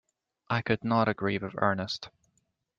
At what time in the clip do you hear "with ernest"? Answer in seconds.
1.37-2.09